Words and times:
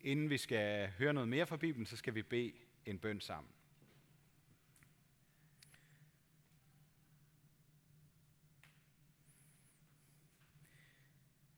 Inden 0.00 0.30
vi 0.30 0.38
skal 0.38 0.90
høre 0.90 1.12
noget 1.12 1.28
mere 1.28 1.46
fra 1.46 1.56
Bibelen, 1.56 1.86
så 1.86 1.96
skal 1.96 2.14
vi 2.14 2.22
bede 2.22 2.52
en 2.86 2.98
bøn 2.98 3.20
sammen. 3.20 3.52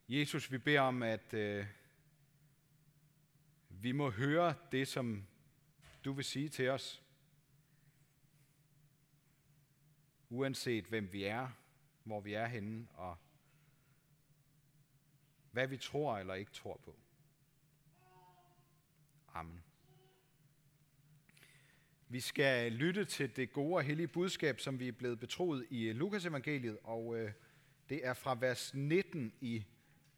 Jesus, 0.08 0.52
vi 0.52 0.58
beder 0.58 0.80
om, 0.80 1.02
at 1.02 1.34
øh, 1.34 1.66
vi 3.68 3.92
må 3.92 4.10
høre 4.10 4.54
det, 4.72 4.88
som 4.88 5.26
du 6.04 6.12
vil 6.12 6.24
sige 6.24 6.48
til 6.48 6.68
os. 6.68 7.02
Uanset 10.28 10.84
hvem 10.84 11.12
vi 11.12 11.24
er, 11.24 11.48
hvor 12.04 12.20
vi 12.20 12.34
er 12.34 12.46
henne, 12.46 12.88
og 12.90 13.16
hvad 15.50 15.66
vi 15.66 15.76
tror 15.76 16.18
eller 16.18 16.34
ikke 16.34 16.52
tror 16.52 16.76
på. 16.76 17.01
Amen. 19.42 19.62
Vi 22.08 22.20
skal 22.20 22.72
lytte 22.72 23.04
til 23.04 23.36
det 23.36 23.52
gode 23.52 23.74
og 23.76 23.82
hellige 23.82 24.08
budskab, 24.08 24.60
som 24.60 24.80
vi 24.80 24.88
er 24.88 24.92
blevet 24.92 25.20
betroet 25.20 25.66
i 25.70 25.82
øh, 25.82 25.96
Lukas 25.96 26.26
evangeliet, 26.26 26.78
og 26.84 27.16
øh, 27.16 27.32
det 27.88 28.06
er 28.06 28.14
fra 28.14 28.36
vers 28.40 28.74
19 28.74 29.32
i 29.40 29.64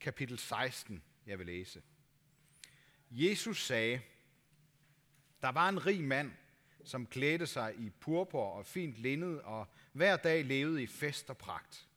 kapitel 0.01 0.39
16, 0.39 1.03
jeg 1.27 1.39
vil 1.39 1.47
læse. 1.47 1.83
Jesus 3.11 3.67
sagde, 3.67 4.01
der 5.43 5.49
var 5.49 5.69
en 5.69 5.87
rig 5.87 6.05
mand, 6.05 6.33
som 6.85 7.07
klædte 7.07 7.47
sig 7.47 7.75
i 7.79 7.91
purpur 7.91 8.45
og 8.45 8.67
fint 8.67 8.97
linned, 8.97 9.37
og 9.37 9.67
hver 9.93 10.17
dag 10.17 10.45
levede 10.45 10.83
i 10.83 10.87
fest 10.87 11.31
og 11.31 11.39
pragt. 11.39 11.89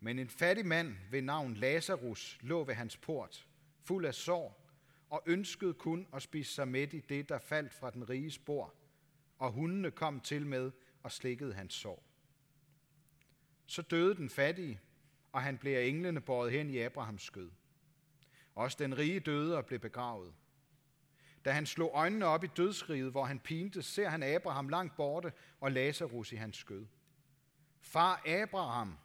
Men 0.00 0.18
en 0.18 0.28
fattig 0.28 0.66
mand 0.66 0.96
ved 1.10 1.22
navn 1.22 1.54
Lazarus 1.54 2.38
lå 2.40 2.64
ved 2.64 2.74
hans 2.74 2.96
port, 2.96 3.46
fuld 3.82 4.06
af 4.06 4.14
sår, 4.14 4.65
og 5.10 5.22
ønskede 5.26 5.74
kun 5.74 6.06
at 6.12 6.22
spise 6.22 6.54
sig 6.54 6.68
med 6.68 6.94
i 6.94 7.00
det, 7.00 7.28
der 7.28 7.38
faldt 7.38 7.74
fra 7.74 7.90
den 7.90 8.08
rige 8.10 8.30
spor, 8.30 8.74
og 9.38 9.52
hundene 9.52 9.90
kom 9.90 10.20
til 10.20 10.46
med 10.46 10.72
og 11.02 11.12
slikkede 11.12 11.54
hans 11.54 11.74
sår. 11.74 12.02
Så 13.66 13.82
døde 13.82 14.14
den 14.14 14.30
fattige, 14.30 14.80
og 15.32 15.42
han 15.42 15.58
blev 15.58 15.76
af 15.76 15.84
englene 15.84 16.20
båret 16.20 16.52
hen 16.52 16.70
i 16.70 16.78
Abrahams 16.78 17.22
skød. 17.22 17.50
Også 18.54 18.76
den 18.80 18.98
rige 18.98 19.20
døde 19.20 19.56
og 19.56 19.66
blev 19.66 19.78
begravet. 19.78 20.34
Da 21.44 21.52
han 21.52 21.66
slog 21.66 21.90
øjnene 21.94 22.26
op 22.26 22.44
i 22.44 22.46
dødsriget, 22.46 23.10
hvor 23.10 23.24
han 23.24 23.40
pinte, 23.40 23.82
ser 23.82 24.08
han 24.08 24.22
Abraham 24.22 24.68
langt 24.68 24.96
borte 24.96 25.32
og 25.60 25.72
Lazarus 25.72 26.32
i 26.32 26.36
hans 26.36 26.56
skød. 26.56 26.86
Far 27.80 28.22
Abraham, 28.26 28.98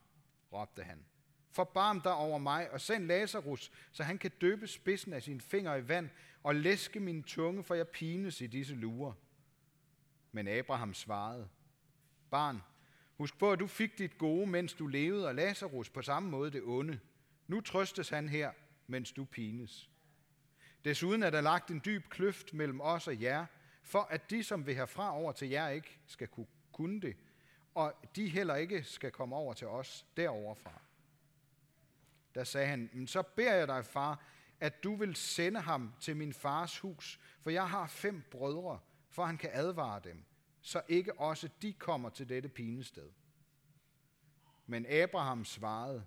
råbte 0.53 0.83
han, 0.83 1.05
forbarm 1.51 2.01
dig 2.01 2.13
over 2.13 2.37
mig 2.37 2.71
og 2.71 2.81
send 2.81 3.05
Lazarus, 3.05 3.71
så 3.91 4.03
han 4.03 4.17
kan 4.17 4.31
døbe 4.41 4.67
spidsen 4.67 5.13
af 5.13 5.23
sine 5.23 5.41
fingre 5.41 5.79
i 5.79 5.87
vand 5.87 6.09
og 6.43 6.55
læske 6.55 6.99
min 6.99 7.23
tunge, 7.23 7.63
for 7.63 7.75
jeg 7.75 7.87
pines 7.87 8.41
i 8.41 8.47
disse 8.47 8.75
lurer. 8.75 9.13
Men 10.31 10.47
Abraham 10.47 10.93
svarede, 10.93 11.47
barn, 12.29 12.61
husk 13.17 13.37
på, 13.37 13.51
at 13.51 13.59
du 13.59 13.67
fik 13.67 13.97
dit 13.97 14.17
gode, 14.17 14.47
mens 14.47 14.73
du 14.73 14.87
levede, 14.87 15.27
og 15.27 15.35
Lazarus 15.35 15.89
på 15.89 16.01
samme 16.01 16.29
måde 16.29 16.51
det 16.51 16.61
onde. 16.63 16.99
Nu 17.47 17.61
trøstes 17.61 18.09
han 18.09 18.29
her, 18.29 18.51
mens 18.87 19.11
du 19.11 19.25
pines. 19.25 19.89
Desuden 20.85 21.23
er 21.23 21.29
der 21.29 21.41
lagt 21.41 21.71
en 21.71 21.81
dyb 21.85 22.09
kløft 22.09 22.53
mellem 22.53 22.81
os 22.81 23.07
og 23.07 23.21
jer, 23.21 23.45
for 23.83 23.99
at 23.99 24.29
de, 24.29 24.43
som 24.43 24.65
vil 24.65 24.75
herfra 24.75 25.15
over 25.17 25.31
til 25.31 25.49
jer, 25.49 25.69
ikke 25.69 25.99
skal 26.07 26.27
kunne 26.71 27.01
det, 27.01 27.15
og 27.75 27.93
de 28.15 28.29
heller 28.29 28.55
ikke 28.55 28.83
skal 28.83 29.11
komme 29.11 29.35
over 29.35 29.53
til 29.53 29.67
os 29.67 30.05
deroverfra. 30.17 30.81
Der 32.35 32.43
sagde 32.43 32.67
han, 32.67 32.89
men 32.93 33.07
så 33.07 33.21
beder 33.21 33.53
jeg 33.53 33.67
dig, 33.67 33.85
far, 33.85 34.23
at 34.59 34.83
du 34.83 34.95
vil 34.95 35.15
sende 35.15 35.59
ham 35.59 35.93
til 35.99 36.17
min 36.17 36.33
fars 36.33 36.79
hus, 36.79 37.19
for 37.41 37.49
jeg 37.49 37.69
har 37.69 37.87
fem 37.87 38.23
brødre, 38.31 38.79
for 39.09 39.25
han 39.25 39.37
kan 39.37 39.49
advare 39.53 40.01
dem, 40.03 40.23
så 40.61 40.81
ikke 40.87 41.19
også 41.19 41.49
de 41.61 41.73
kommer 41.73 42.09
til 42.09 42.29
dette 42.29 42.49
pinested. 42.49 43.09
Men 44.65 44.85
Abraham 44.85 45.45
svarede, 45.45 46.05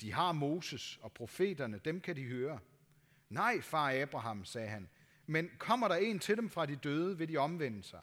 de 0.00 0.12
har 0.12 0.32
Moses 0.32 0.98
og 1.02 1.12
profeterne, 1.12 1.80
dem 1.84 2.00
kan 2.00 2.16
de 2.16 2.24
høre. 2.24 2.58
Nej, 3.28 3.60
far 3.60 4.02
Abraham, 4.02 4.44
sagde 4.44 4.68
han, 4.68 4.88
men 5.26 5.50
kommer 5.58 5.88
der 5.88 5.94
en 5.94 6.18
til 6.18 6.36
dem 6.36 6.50
fra 6.50 6.66
de 6.66 6.76
døde, 6.76 7.18
vil 7.18 7.28
de 7.28 7.36
omvende 7.36 7.82
sig. 7.82 8.00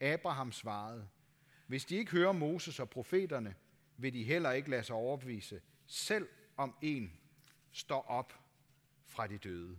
Abraham 0.00 0.52
svarede, 0.52 1.08
hvis 1.66 1.84
de 1.84 1.96
ikke 1.96 2.12
hører 2.12 2.32
Moses 2.32 2.80
og 2.80 2.90
profeterne, 2.90 3.54
vil 3.96 4.12
de 4.12 4.24
heller 4.24 4.50
ikke 4.50 4.70
lade 4.70 4.82
sig 4.82 4.96
overbevise, 4.96 5.60
selv 5.88 6.28
om 6.56 6.76
en 6.82 7.20
står 7.72 8.02
op 8.02 8.32
fra 9.04 9.26
de 9.26 9.38
døde. 9.38 9.78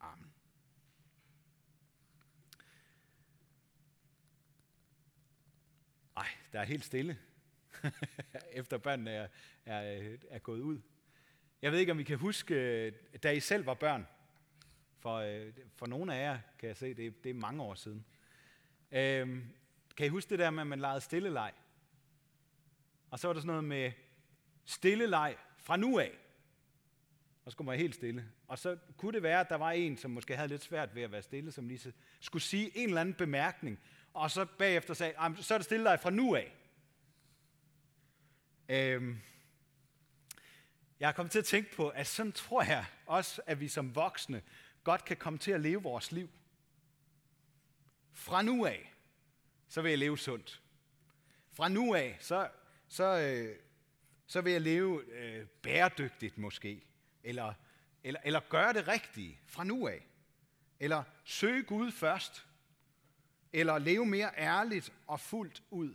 Amen. 0.00 0.32
Ej, 6.16 6.28
der 6.52 6.60
er 6.60 6.64
helt 6.64 6.84
stille, 6.84 7.18
efter 8.52 8.78
børnene 8.78 9.10
er, 9.10 9.28
er, 9.64 10.16
er 10.30 10.38
gået 10.38 10.60
ud. 10.60 10.80
Jeg 11.62 11.72
ved 11.72 11.78
ikke, 11.78 11.92
om 11.92 11.98
vi 11.98 12.04
kan 12.04 12.18
huske, 12.18 12.90
da 13.22 13.30
I 13.30 13.40
selv 13.40 13.66
var 13.66 13.74
børn. 13.74 14.06
For, 14.98 15.16
øh, 15.16 15.52
for 15.74 15.86
nogle 15.86 16.14
af 16.14 16.22
jer 16.22 16.38
kan 16.58 16.68
jeg 16.68 16.76
se, 16.76 16.94
det, 16.94 17.24
det 17.24 17.30
er 17.30 17.34
mange 17.34 17.62
år 17.62 17.74
siden. 17.74 18.04
Øhm, 18.92 19.54
kan 19.96 20.06
I 20.06 20.08
huske 20.08 20.30
det 20.30 20.38
der 20.38 20.50
med, 20.50 20.60
at 20.60 20.66
man 20.66 20.80
legede 20.80 21.00
stilleleg? 21.00 21.52
Og 23.10 23.18
så 23.18 23.28
var 23.28 23.32
der 23.32 23.40
sådan 23.40 23.46
noget 23.46 23.64
med 23.64 23.92
stille 24.64 25.06
leg 25.06 25.36
fra 25.58 25.76
nu 25.76 25.98
af. 25.98 26.18
Og 27.44 27.50
så 27.50 27.54
skulle 27.54 27.66
man 27.66 27.78
helt 27.78 27.94
stille. 27.94 28.24
Og 28.48 28.58
så 28.58 28.78
kunne 28.96 29.12
det 29.12 29.22
være, 29.22 29.40
at 29.40 29.48
der 29.48 29.56
var 29.56 29.70
en, 29.70 29.96
som 29.96 30.10
måske 30.10 30.36
havde 30.36 30.48
lidt 30.48 30.62
svært 30.62 30.94
ved 30.94 31.02
at 31.02 31.12
være 31.12 31.22
stille, 31.22 31.52
som 31.52 31.68
lige 31.68 31.92
skulle 32.20 32.42
sige 32.42 32.76
en 32.76 32.88
eller 32.88 33.00
anden 33.00 33.14
bemærkning, 33.14 33.80
og 34.14 34.30
så 34.30 34.44
bagefter 34.44 34.94
sagde, 34.94 35.14
så 35.40 35.54
er 35.54 35.58
det 35.58 35.64
stille 35.64 35.84
dig 35.84 36.00
fra 36.00 36.10
nu 36.10 36.34
af. 36.34 36.54
Øhm, 38.68 39.20
jeg 41.00 41.08
er 41.08 41.12
kommet 41.12 41.32
til 41.32 41.38
at 41.38 41.44
tænke 41.44 41.76
på, 41.76 41.88
at 41.88 42.06
sådan 42.06 42.32
tror 42.32 42.62
jeg 42.62 42.86
også, 43.06 43.42
at 43.46 43.60
vi 43.60 43.68
som 43.68 43.94
voksne 43.94 44.42
godt 44.84 45.04
kan 45.04 45.16
komme 45.16 45.38
til 45.38 45.52
at 45.52 45.60
leve 45.60 45.82
vores 45.82 46.12
liv. 46.12 46.30
Fra 48.12 48.42
nu 48.42 48.66
af, 48.66 48.92
så 49.68 49.82
vil 49.82 49.88
jeg 49.88 49.98
leve 49.98 50.18
sundt. 50.18 50.62
Fra 51.52 51.68
nu 51.68 51.94
af, 51.94 52.16
så, 52.20 52.48
så, 52.88 53.04
øh, 53.04 53.56
så 54.32 54.40
vil 54.40 54.52
jeg 54.52 54.60
leve 54.60 55.04
øh, 55.04 55.46
bæredygtigt 55.46 56.38
måske. 56.38 56.84
Eller, 57.22 57.54
eller, 58.04 58.20
eller 58.24 58.40
gøre 58.40 58.72
det 58.72 58.88
rigtige 58.88 59.40
fra 59.46 59.64
nu 59.64 59.88
af. 59.88 60.06
Eller 60.80 61.02
søge 61.24 61.62
Gud 61.62 61.92
først. 61.92 62.46
Eller 63.52 63.78
leve 63.78 64.06
mere 64.06 64.30
ærligt 64.38 64.92
og 65.06 65.20
fuldt 65.20 65.62
ud 65.70 65.94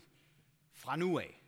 fra 0.74 0.96
nu 0.96 1.20
af. 1.20 1.44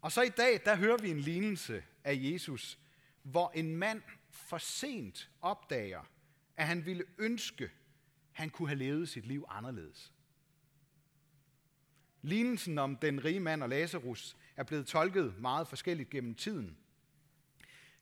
Og 0.00 0.12
så 0.12 0.22
i 0.22 0.28
dag, 0.28 0.60
der 0.64 0.76
hører 0.76 0.98
vi 0.98 1.10
en 1.10 1.20
lignelse 1.20 1.84
af 2.04 2.18
Jesus, 2.22 2.78
hvor 3.22 3.50
en 3.50 3.76
mand 3.76 4.02
for 4.30 4.58
sent 4.58 5.30
opdager, 5.40 6.02
at 6.56 6.66
han 6.66 6.86
ville 6.86 7.04
ønske, 7.18 7.70
han 8.32 8.50
kunne 8.50 8.68
have 8.68 8.78
levet 8.78 9.08
sit 9.08 9.26
liv 9.26 9.44
anderledes. 9.48 10.13
Lignelsen 12.24 12.78
om 12.78 12.96
den 12.96 13.24
rige 13.24 13.40
mand 13.40 13.62
og 13.62 13.68
Lazarus 13.68 14.36
er 14.56 14.62
blevet 14.62 14.86
tolket 14.86 15.38
meget 15.38 15.68
forskelligt 15.68 16.10
gennem 16.10 16.34
tiden. 16.34 16.76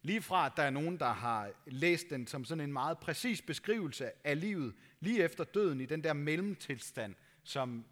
Lige 0.02 0.22
fra, 0.22 0.46
at 0.46 0.52
der 0.56 0.62
er 0.62 0.70
nogen, 0.70 0.98
der 0.98 1.12
har 1.12 1.50
læst 1.66 2.10
den 2.10 2.26
som 2.26 2.44
sådan 2.44 2.64
en 2.64 2.72
meget 2.72 2.98
præcis 2.98 3.42
beskrivelse 3.42 4.26
af 4.26 4.40
livet 4.40 4.74
lige 5.00 5.24
efter 5.24 5.44
døden 5.44 5.80
i 5.80 5.86
den 5.86 6.04
der 6.04 6.12
mellemtilstand, 6.12 7.14
som 7.42 7.84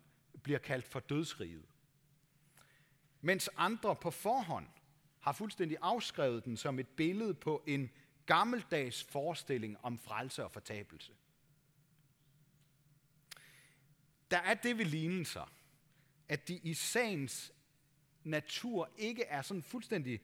bliver 0.43 0.59
kaldt 0.59 0.87
for 0.87 1.01
dødsriget. 1.01 1.65
Mens 3.21 3.51
andre 3.57 3.97
på 3.97 4.11
forhånd 4.11 4.67
har 5.21 5.33
fuldstændig 5.33 5.77
afskrevet 5.81 6.45
den 6.45 6.57
som 6.57 6.79
et 6.79 6.89
billede 6.89 7.35
på 7.35 7.63
en 7.67 7.91
gammeldags 8.27 9.05
forestilling 9.05 9.77
om 9.83 9.99
frelse 9.99 10.45
og 10.45 10.53
fortabelse. 10.53 11.13
Der 14.31 14.39
er 14.39 14.55
det 14.55 14.79
ved 14.79 14.85
lignelser, 14.85 15.51
at 16.31 16.49
de 16.49 16.57
i 16.57 16.75
sagens 16.75 17.53
natur 18.25 18.91
ikke 18.97 19.25
er 19.25 19.43
sådan 19.43 19.63
fuldstændig 19.63 20.21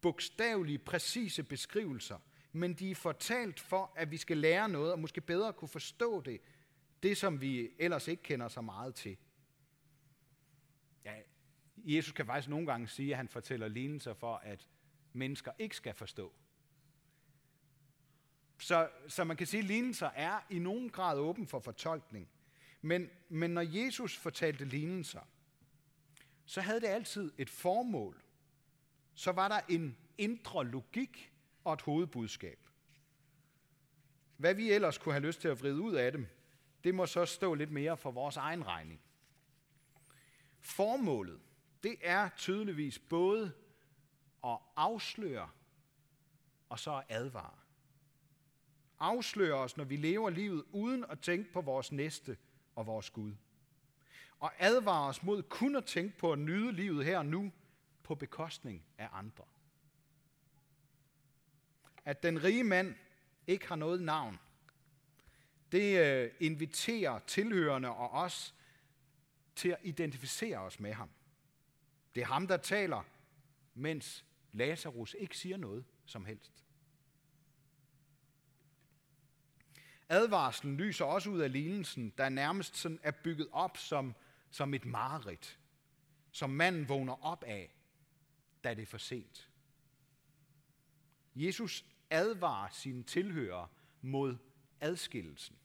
bogstavelige, 0.00 0.78
præcise 0.78 1.42
beskrivelser, 1.42 2.18
men 2.52 2.74
de 2.74 2.90
er 2.90 2.94
fortalt 2.94 3.60
for, 3.60 3.92
at 3.96 4.10
vi 4.10 4.16
skal 4.16 4.36
lære 4.36 4.68
noget, 4.68 4.92
og 4.92 4.98
måske 4.98 5.20
bedre 5.20 5.52
kunne 5.52 5.68
forstå 5.68 6.20
det, 6.20 6.40
det 7.02 7.16
som 7.16 7.40
vi 7.40 7.70
ellers 7.78 8.08
ikke 8.08 8.22
kender 8.22 8.48
så 8.48 8.60
meget 8.60 8.94
til. 8.94 9.16
Ja, 11.04 11.14
Jesus 11.76 12.12
kan 12.12 12.26
faktisk 12.26 12.48
nogle 12.48 12.66
gange 12.66 12.88
sige, 12.88 13.10
at 13.10 13.16
han 13.16 13.28
fortæller 13.28 13.68
lignelser 13.68 14.14
for, 14.14 14.36
at 14.36 14.68
mennesker 15.12 15.52
ikke 15.58 15.76
skal 15.76 15.94
forstå. 15.94 16.32
Så, 18.58 18.88
så 19.08 19.24
man 19.24 19.36
kan 19.36 19.46
sige, 19.46 19.58
at 19.58 19.66
lignelser 19.66 20.10
er 20.14 20.40
i 20.50 20.58
nogen 20.58 20.90
grad 20.90 21.18
åben 21.18 21.46
for 21.46 21.60
fortolkning. 21.60 22.28
Men, 22.82 23.10
men 23.28 23.50
når 23.50 23.62
Jesus 23.62 24.16
fortalte 24.16 24.64
lignelser, 24.64 25.20
så 26.46 26.60
havde 26.60 26.80
det 26.80 26.86
altid 26.86 27.32
et 27.38 27.50
formål. 27.50 28.22
Så 29.14 29.32
var 29.32 29.48
der 29.48 29.60
en 29.68 29.96
indre 30.18 30.64
logik 30.64 31.32
og 31.64 31.72
et 31.72 31.80
hovedbudskab. 31.80 32.58
Hvad 34.36 34.54
vi 34.54 34.72
ellers 34.72 34.98
kunne 34.98 35.12
have 35.12 35.26
lyst 35.26 35.40
til 35.40 35.48
at 35.48 35.60
vride 35.60 35.80
ud 35.80 35.94
af 35.94 36.12
dem, 36.12 36.26
det 36.84 36.94
må 36.94 37.06
så 37.06 37.26
stå 37.26 37.54
lidt 37.54 37.70
mere 37.70 37.96
for 37.96 38.10
vores 38.10 38.36
egen 38.36 38.66
regning. 38.66 39.00
Formålet, 40.60 41.40
det 41.82 41.96
er 42.00 42.28
tydeligvis 42.36 42.98
både 42.98 43.52
at 44.44 44.58
afsløre 44.76 45.50
og 46.68 46.78
så 46.78 46.96
at 46.96 47.04
advare. 47.08 47.58
Afsløre 48.98 49.54
os, 49.54 49.76
når 49.76 49.84
vi 49.84 49.96
lever 49.96 50.30
livet 50.30 50.64
uden 50.72 51.04
at 51.04 51.20
tænke 51.20 51.52
på 51.52 51.60
vores 51.60 51.92
næste 51.92 52.36
og 52.74 52.86
vores 52.86 53.10
Gud. 53.10 53.34
Og 54.40 54.52
advarer 54.58 55.08
os 55.08 55.22
mod 55.22 55.42
kun 55.42 55.76
at 55.76 55.84
tænke 55.84 56.18
på 56.18 56.32
at 56.32 56.38
nyde 56.38 56.72
livet 56.72 57.04
her 57.04 57.18
og 57.18 57.26
nu 57.26 57.52
på 58.02 58.14
bekostning 58.14 58.84
af 58.98 59.08
andre. 59.12 59.44
At 62.04 62.22
den 62.22 62.44
rige 62.44 62.64
mand 62.64 62.94
ikke 63.46 63.68
har 63.68 63.76
noget 63.76 64.02
navn, 64.02 64.38
det 65.72 65.98
øh, 65.98 66.30
inviterer 66.40 67.18
tilhørende 67.18 67.88
og 67.88 68.10
os 68.10 68.54
til 69.56 69.68
at 69.68 69.78
identificere 69.82 70.58
os 70.58 70.80
med 70.80 70.92
ham. 70.92 71.10
Det 72.14 72.20
er 72.20 72.26
ham, 72.26 72.46
der 72.46 72.56
taler, 72.56 73.02
mens 73.74 74.24
Lazarus 74.52 75.16
ikke 75.18 75.36
siger 75.36 75.56
noget 75.56 75.84
som 76.06 76.24
helst. 76.24 76.52
Advarslen 80.08 80.76
lyser 80.76 81.04
også 81.04 81.30
ud 81.30 81.40
af 81.40 81.52
lignelsen, 81.52 82.12
der 82.18 82.28
nærmest 82.28 82.76
sådan 82.76 83.00
er 83.02 83.10
bygget 83.10 83.48
op 83.52 83.76
som, 83.76 84.14
som 84.50 84.74
et 84.74 84.84
mareridt, 84.84 85.58
som 86.30 86.50
manden 86.50 86.88
vågner 86.88 87.24
op 87.24 87.44
af, 87.44 87.74
da 88.64 88.74
det 88.74 88.82
er 88.82 88.86
for 88.86 88.98
sent. 88.98 89.50
Jesus 91.34 91.84
advarer 92.10 92.68
sine 92.70 93.02
tilhørere 93.02 93.68
mod 94.02 94.36
adskillelsen. 94.80 95.56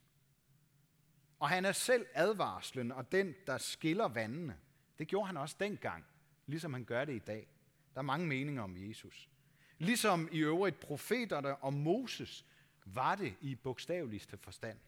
Og 1.39 1.49
han 1.49 1.65
er 1.65 1.71
selv 1.71 2.05
advarslen 2.13 2.91
og 2.91 3.11
den, 3.11 3.35
der 3.47 3.57
skiller 3.57 4.07
vandene. 4.07 4.59
Det 4.99 5.07
gjorde 5.07 5.27
han 5.27 5.37
også 5.37 5.55
dengang, 5.59 6.05
ligesom 6.45 6.73
han 6.73 6.85
gør 6.85 7.05
det 7.05 7.15
i 7.15 7.19
dag. 7.19 7.47
Der 7.93 7.99
er 7.99 8.03
mange 8.03 8.27
meninger 8.27 8.63
om 8.63 8.87
Jesus. 8.87 9.29
Ligesom 9.77 10.29
i 10.31 10.37
øvrigt 10.37 10.79
profeterne 10.79 11.55
og 11.55 11.73
Moses 11.73 12.45
var 12.85 13.15
det 13.15 13.35
i 13.41 13.55
bogstaveligste 13.55 14.37
forstand. 14.37 14.79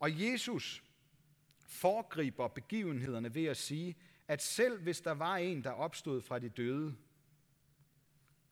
Og 0.00 0.20
Jesus 0.20 0.84
foregriber 1.70 2.48
begivenhederne 2.48 3.34
ved 3.34 3.44
at 3.44 3.56
sige, 3.56 3.96
at 4.28 4.42
selv 4.42 4.82
hvis 4.82 5.00
der 5.00 5.12
var 5.12 5.36
en, 5.36 5.64
der 5.64 5.70
opstod 5.70 6.22
fra 6.22 6.38
de 6.38 6.48
døde, 6.48 6.96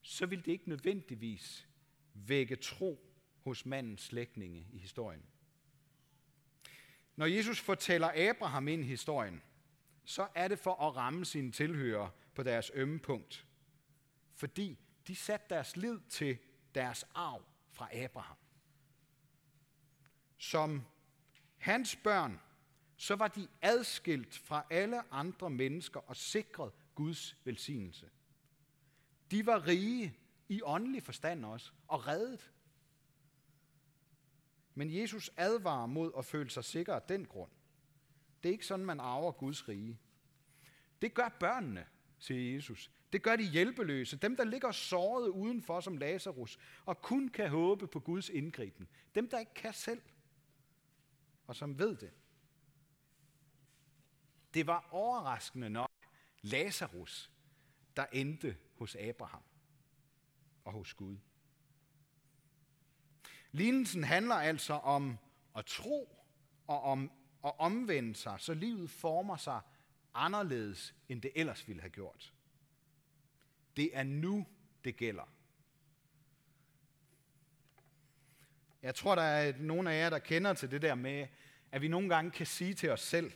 så 0.02 0.26
ville 0.26 0.44
det 0.44 0.52
ikke 0.52 0.68
nødvendigvis 0.68 1.68
vække 2.14 2.56
tro 2.56 3.14
hos 3.40 3.66
mandens 3.66 4.02
slægtninge 4.02 4.66
i 4.72 4.78
historien. 4.78 5.22
Når 7.16 7.26
Jesus 7.26 7.60
fortæller 7.60 8.30
Abraham 8.30 8.68
ind 8.68 8.82
i 8.82 8.86
historien, 8.86 9.42
så 10.04 10.28
er 10.34 10.48
det 10.48 10.58
for 10.58 10.88
at 10.88 10.96
ramme 10.96 11.24
sine 11.24 11.52
tilhører 11.52 12.08
på 12.34 12.42
deres 12.42 12.70
ømme 12.74 12.98
punkt. 12.98 13.46
Fordi 14.34 14.78
de 15.06 15.16
satte 15.16 15.46
deres 15.50 15.76
lid 15.76 15.98
til 16.08 16.38
deres 16.74 17.04
arv 17.14 17.44
fra 17.70 17.88
Abraham. 17.96 18.36
Som 20.36 20.82
hans 21.58 21.96
børn, 21.96 22.40
så 23.00 23.16
var 23.16 23.28
de 23.28 23.48
adskilt 23.62 24.38
fra 24.38 24.66
alle 24.70 25.12
andre 25.12 25.50
mennesker 25.50 26.00
og 26.00 26.16
sikret 26.16 26.72
Guds 26.94 27.36
velsignelse. 27.44 28.10
De 29.30 29.46
var 29.46 29.66
rige 29.66 30.16
i 30.48 30.62
åndelig 30.62 31.02
forstand 31.02 31.44
også, 31.44 31.72
og 31.88 32.06
reddet. 32.06 32.52
Men 34.74 34.94
Jesus 34.94 35.30
advarer 35.36 35.86
mod 35.86 36.12
at 36.18 36.24
føle 36.24 36.50
sig 36.50 36.64
sikker 36.64 36.94
af 36.94 37.02
den 37.02 37.24
grund. 37.24 37.50
Det 38.42 38.48
er 38.48 38.52
ikke 38.52 38.66
sådan, 38.66 38.86
man 38.86 39.00
arver 39.00 39.32
Guds 39.32 39.68
rige. 39.68 39.98
Det 41.02 41.14
gør 41.14 41.28
børnene, 41.40 41.86
siger 42.18 42.54
Jesus. 42.54 42.90
Det 43.12 43.22
gør 43.22 43.36
de 43.36 43.50
hjælpeløse, 43.50 44.16
dem 44.16 44.36
der 44.36 44.44
ligger 44.44 44.72
såret 44.72 45.28
udenfor 45.28 45.80
som 45.80 45.96
Lazarus, 45.96 46.58
og 46.84 47.02
kun 47.02 47.28
kan 47.28 47.50
håbe 47.50 47.86
på 47.86 48.00
Guds 48.00 48.28
indgriben. 48.28 48.88
Dem 49.14 49.28
der 49.28 49.38
ikke 49.38 49.54
kan 49.54 49.72
selv, 49.72 50.02
og 51.46 51.56
som 51.56 51.78
ved 51.78 51.96
det. 51.96 52.10
Det 54.54 54.66
var 54.66 54.88
overraskende 54.90 55.70
nok 55.70 55.90
Lazarus, 56.42 57.30
der 57.96 58.06
endte 58.12 58.56
hos 58.78 58.96
Abraham 58.96 59.42
og 60.64 60.72
hos 60.72 60.94
Gud. 60.94 61.16
Lignelsen 63.52 64.04
handler 64.04 64.34
altså 64.34 64.74
om 64.74 65.18
at 65.56 65.66
tro 65.66 66.24
og 66.66 66.82
om 66.82 67.10
at 67.44 67.52
omvende 67.58 68.14
sig, 68.14 68.40
så 68.40 68.54
livet 68.54 68.90
former 68.90 69.36
sig 69.36 69.60
anderledes, 70.14 70.94
end 71.08 71.22
det 71.22 71.32
ellers 71.34 71.68
ville 71.68 71.80
have 71.82 71.90
gjort. 71.90 72.34
Det 73.76 73.96
er 73.96 74.02
nu, 74.02 74.46
det 74.84 74.96
gælder. 74.96 75.32
Jeg 78.82 78.94
tror, 78.94 79.14
der 79.14 79.22
er 79.22 79.52
nogle 79.58 79.92
af 79.92 80.00
jer, 80.00 80.10
der 80.10 80.18
kender 80.18 80.54
til 80.54 80.70
det 80.70 80.82
der 80.82 80.94
med, 80.94 81.26
at 81.72 81.82
vi 81.82 81.88
nogle 81.88 82.08
gange 82.08 82.30
kan 82.30 82.46
sige 82.46 82.74
til 82.74 82.90
os 82.90 83.00
selv, 83.00 83.32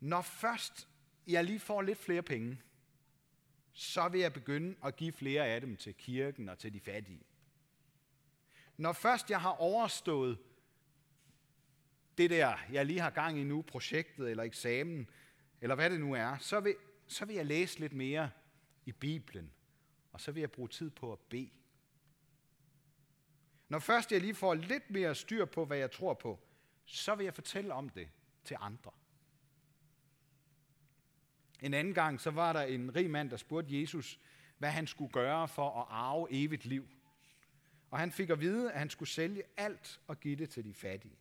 når 0.00 0.22
først 0.22 0.88
jeg 1.26 1.44
lige 1.44 1.60
får 1.60 1.82
lidt 1.82 1.98
flere 1.98 2.22
penge, 2.22 2.62
så 3.72 4.08
vil 4.08 4.20
jeg 4.20 4.32
begynde 4.32 4.76
at 4.84 4.96
give 4.96 5.12
flere 5.12 5.46
af 5.46 5.60
dem 5.60 5.76
til 5.76 5.94
kirken 5.94 6.48
og 6.48 6.58
til 6.58 6.72
de 6.72 6.80
fattige. 6.80 7.22
Når 8.76 8.92
først 8.92 9.30
jeg 9.30 9.40
har 9.40 9.50
overstået 9.50 10.38
det 12.18 12.30
der, 12.30 12.56
jeg 12.72 12.86
lige 12.86 13.00
har 13.00 13.10
gang 13.10 13.38
i 13.38 13.44
nu, 13.44 13.62
projektet 13.62 14.30
eller 14.30 14.42
eksamen, 14.42 15.10
eller 15.60 15.74
hvad 15.74 15.90
det 15.90 16.00
nu 16.00 16.14
er, 16.14 16.38
så 16.38 16.60
vil, 16.60 16.76
så 17.06 17.24
vil 17.24 17.36
jeg 17.36 17.46
læse 17.46 17.78
lidt 17.78 17.92
mere 17.92 18.30
i 18.86 18.92
Bibelen, 18.92 19.52
og 20.12 20.20
så 20.20 20.32
vil 20.32 20.40
jeg 20.40 20.50
bruge 20.50 20.68
tid 20.68 20.90
på 20.90 21.12
at 21.12 21.18
bede. 21.18 21.50
Når 23.68 23.78
først 23.78 24.12
jeg 24.12 24.20
lige 24.20 24.34
får 24.34 24.54
lidt 24.54 24.90
mere 24.90 25.14
styr 25.14 25.44
på, 25.44 25.64
hvad 25.64 25.78
jeg 25.78 25.90
tror 25.90 26.14
på, 26.14 26.40
så 26.84 27.14
vil 27.14 27.24
jeg 27.24 27.34
fortælle 27.34 27.74
om 27.74 27.88
det 27.88 28.08
til 28.44 28.56
andre. 28.60 28.90
En 31.62 31.74
anden 31.74 31.94
gang, 31.94 32.20
så 32.20 32.30
var 32.30 32.52
der 32.52 32.62
en 32.62 32.96
rig 32.96 33.10
mand, 33.10 33.30
der 33.30 33.36
spurgte 33.36 33.80
Jesus, 33.80 34.18
hvad 34.58 34.70
han 34.70 34.86
skulle 34.86 35.12
gøre 35.12 35.48
for 35.48 35.80
at 35.80 35.86
arve 35.90 36.26
evigt 36.30 36.64
liv. 36.64 36.88
Og 37.90 37.98
han 37.98 38.12
fik 38.12 38.30
at 38.30 38.40
vide, 38.40 38.72
at 38.72 38.78
han 38.78 38.90
skulle 38.90 39.08
sælge 39.08 39.42
alt 39.56 40.00
og 40.06 40.20
give 40.20 40.36
det 40.36 40.50
til 40.50 40.64
de 40.64 40.74
fattige. 40.74 41.18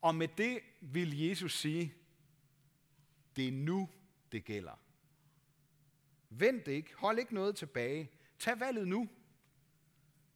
Og 0.00 0.14
med 0.14 0.28
det 0.28 0.60
vil 0.80 1.18
Jesus 1.18 1.58
sige, 1.58 1.94
det 3.36 3.48
er 3.48 3.52
nu, 3.52 3.88
det 4.32 4.44
gælder. 4.44 4.78
Vent 6.30 6.68
ikke, 6.68 6.94
hold 6.96 7.18
ikke 7.18 7.34
noget 7.34 7.56
tilbage. 7.56 8.10
Tag 8.38 8.60
valget 8.60 8.88
nu. 8.88 9.08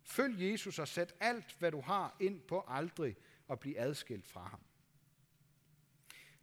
Følg 0.03 0.41
Jesus 0.41 0.79
og 0.79 0.89
sæt 0.89 1.15
alt, 1.21 1.57
hvad 1.59 1.73
du 1.73 1.81
har, 1.81 2.17
ind 2.21 2.41
på 2.41 2.65
aldrig 2.69 3.17
at 3.51 3.61
blive 3.61 3.79
adskilt 3.79 4.27
fra 4.27 4.49
ham. 4.49 4.61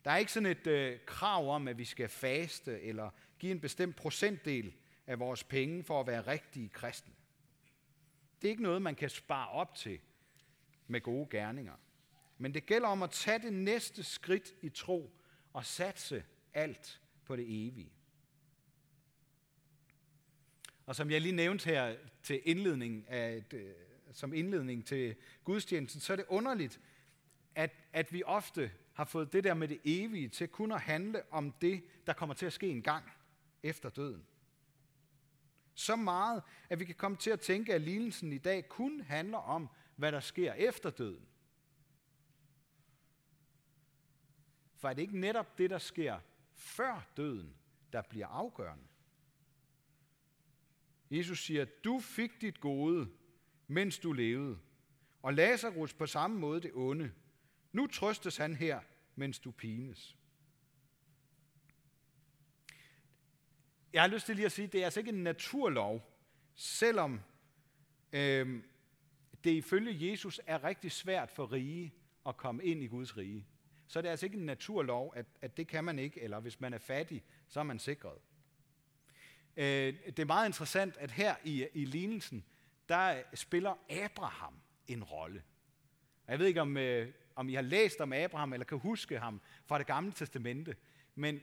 Der 0.05 0.11
er 0.11 0.17
ikke 0.17 0.31
sådan 0.31 0.49
et 0.49 0.67
øh, 0.67 0.99
krav 1.05 1.55
om, 1.55 1.67
at 1.67 1.77
vi 1.77 1.85
skal 1.85 2.09
faste 2.09 2.81
eller 2.81 3.09
give 3.39 3.51
en 3.51 3.59
bestemt 3.59 3.95
procentdel 3.95 4.73
af 5.07 5.19
vores 5.19 5.43
penge 5.43 5.83
for 5.83 5.99
at 5.99 6.07
være 6.07 6.27
rigtige 6.27 6.69
kristne. 6.69 7.13
Det 8.41 8.47
er 8.47 8.51
ikke 8.51 8.63
noget, 8.63 8.81
man 8.81 8.95
kan 8.95 9.09
spare 9.09 9.49
op 9.49 9.75
til 9.75 9.99
med 10.87 11.01
gode 11.01 11.27
gerninger. 11.29 11.73
Men 12.37 12.53
det 12.53 12.65
gælder 12.65 12.87
om 12.87 13.03
at 13.03 13.11
tage 13.11 13.39
det 13.39 13.53
næste 13.53 14.03
skridt 14.03 14.53
i 14.61 14.69
tro 14.69 15.19
og 15.53 15.65
satse 15.65 16.23
alt 16.53 17.01
på 17.25 17.35
det 17.35 17.45
evige. 17.67 17.91
Og 20.85 20.95
som 20.95 21.11
jeg 21.11 21.21
lige 21.21 21.35
nævnte 21.35 21.69
her 21.69 21.95
til 22.23 22.41
indledning 22.45 23.09
af 23.09 23.43
øh, 23.53 23.73
som 24.11 24.33
indledning 24.33 24.85
til 24.85 25.15
gudstjenesten, 25.43 26.01
så 26.01 26.13
er 26.13 26.17
det 26.17 26.25
underligt, 26.27 26.79
at, 27.55 27.71
at 27.93 28.13
vi 28.13 28.23
ofte 28.25 28.71
har 28.93 29.05
fået 29.05 29.33
det 29.33 29.43
der 29.43 29.53
med 29.53 29.67
det 29.67 29.79
evige 29.83 30.29
til 30.29 30.47
kun 30.47 30.71
at 30.71 30.81
handle 30.81 31.21
om 31.31 31.51
det, 31.51 31.83
der 32.07 32.13
kommer 32.13 32.35
til 32.35 32.45
at 32.45 32.53
ske 32.53 32.67
en 32.67 32.81
gang 32.81 33.11
efter 33.63 33.89
døden. 33.89 34.25
Så 35.73 35.95
meget, 35.95 36.43
at 36.69 36.79
vi 36.79 36.85
kan 36.85 36.95
komme 36.95 37.17
til 37.17 37.29
at 37.29 37.39
tænke, 37.39 37.73
at 37.73 37.81
lignelsen 37.81 38.33
i 38.33 38.37
dag 38.37 38.69
kun 38.69 39.01
handler 39.01 39.37
om, 39.37 39.69
hvad 39.95 40.11
der 40.11 40.19
sker 40.19 40.53
efter 40.53 40.89
døden. 40.89 41.27
For 44.75 44.89
er 44.89 44.93
det 44.93 45.01
ikke 45.01 45.19
netop 45.19 45.57
det, 45.57 45.69
der 45.69 45.77
sker 45.77 46.19
før 46.53 47.07
døden, 47.17 47.55
der 47.93 48.01
bliver 48.01 48.27
afgørende? 48.27 48.83
Jesus 51.11 51.45
siger, 51.45 51.65
du 51.65 51.99
fik 51.99 52.41
dit 52.41 52.59
gode, 52.59 53.09
mens 53.67 53.99
du 53.99 54.11
levede, 54.11 54.59
og 55.21 55.33
Lazarus 55.33 55.93
på 55.93 56.07
samme 56.07 56.39
måde 56.39 56.61
det 56.61 56.71
onde. 56.73 57.11
Nu 57.73 57.87
trøstes 57.87 58.37
han 58.37 58.55
her, 58.55 58.79
mens 59.15 59.39
du 59.39 59.51
pines. 59.51 60.17
jeg 63.93 64.01
har 64.01 64.07
lyst 64.07 64.25
til 64.25 64.35
lige 64.35 64.45
at 64.45 64.51
sige, 64.51 64.65
at 64.65 64.73
det 64.73 64.81
er 64.81 64.85
altså 64.85 64.99
ikke 64.99 65.09
en 65.09 65.23
naturlov, 65.23 66.01
selvom 66.55 67.21
øh, 68.13 68.63
det 69.43 69.51
ifølge 69.51 70.11
Jesus 70.11 70.41
er 70.47 70.63
rigtig 70.63 70.91
svært 70.91 71.31
for 71.31 71.51
rige 71.51 71.93
at 72.25 72.37
komme 72.37 72.63
ind 72.63 72.83
i 72.83 72.87
Guds 72.87 73.17
rige. 73.17 73.47
Så 73.87 74.01
det 74.01 74.07
er 74.07 74.11
altså 74.11 74.25
ikke 74.25 74.37
en 74.37 74.45
naturlov, 74.45 75.13
at, 75.15 75.25
at 75.41 75.57
det 75.57 75.67
kan 75.67 75.83
man 75.83 75.99
ikke, 75.99 76.21
eller 76.21 76.39
hvis 76.39 76.59
man 76.59 76.73
er 76.73 76.77
fattig, 76.77 77.23
så 77.47 77.59
er 77.59 77.63
man 77.63 77.79
sikret. 77.79 78.17
Øh, 79.57 79.93
det 80.05 80.19
er 80.19 80.25
meget 80.25 80.47
interessant, 80.47 80.97
at 80.97 81.11
her 81.11 81.35
i, 81.43 81.67
i 81.73 81.85
lignelsen, 81.85 82.45
der 82.89 83.23
spiller 83.33 83.75
Abraham 83.89 84.55
en 84.87 85.03
rolle. 85.03 85.43
Jeg 86.27 86.39
ved 86.39 86.45
ikke, 86.45 86.61
om, 86.61 86.77
øh, 86.77 87.13
om 87.35 87.49
I 87.49 87.53
har 87.53 87.61
læst 87.61 88.01
om 88.01 88.13
Abraham, 88.13 88.53
eller 88.53 88.65
kan 88.65 88.79
huske 88.79 89.19
ham 89.19 89.41
fra 89.65 89.77
det 89.77 89.87
gamle 89.87 90.11
testamente, 90.11 90.75
men 91.15 91.41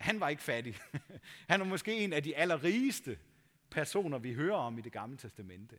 han 0.00 0.20
var 0.20 0.28
ikke 0.28 0.42
fattig. 0.42 0.76
Han 1.48 1.60
var 1.60 1.66
måske 1.66 1.98
en 1.98 2.12
af 2.12 2.22
de 2.22 2.36
allerrigeste 2.36 3.18
personer, 3.70 4.18
vi 4.18 4.34
hører 4.34 4.56
om 4.56 4.78
i 4.78 4.80
det 4.80 4.92
gamle 4.92 5.16
testamente. 5.16 5.78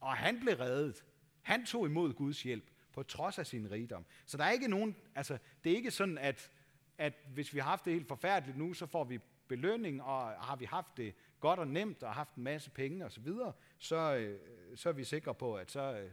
Og 0.00 0.16
han 0.16 0.40
blev 0.40 0.54
reddet. 0.54 1.04
Han 1.42 1.66
tog 1.66 1.86
imod 1.86 2.12
Guds 2.12 2.42
hjælp 2.42 2.70
på 2.92 3.02
trods 3.02 3.38
af 3.38 3.46
sin 3.46 3.70
rigdom. 3.70 4.04
Så 4.26 4.36
der 4.36 4.44
er 4.44 4.50
ikke 4.50 4.68
nogen, 4.68 4.96
altså 5.14 5.38
det 5.64 5.72
er 5.72 5.76
ikke 5.76 5.90
sådan, 5.90 6.18
at, 6.18 6.50
at 6.98 7.14
hvis 7.34 7.54
vi 7.54 7.58
har 7.58 7.68
haft 7.70 7.84
det 7.84 7.92
helt 7.92 8.08
forfærdeligt 8.08 8.58
nu, 8.58 8.74
så 8.74 8.86
får 8.86 9.04
vi 9.04 9.20
belønning, 9.48 10.02
og 10.02 10.30
har 10.30 10.56
vi 10.56 10.64
haft 10.64 10.96
det 10.96 11.14
godt 11.40 11.58
og 11.58 11.68
nemt, 11.68 12.02
og 12.02 12.14
haft 12.14 12.34
en 12.34 12.42
masse 12.42 12.70
penge 12.70 13.04
osv., 13.04 13.26
så, 13.26 13.52
så, 13.78 14.14
øh, 14.16 14.38
så 14.76 14.88
er 14.88 14.92
vi 14.92 15.04
sikre 15.04 15.34
på, 15.34 15.56
at 15.56 15.70
så, 15.70 15.80
øh, 15.80 16.10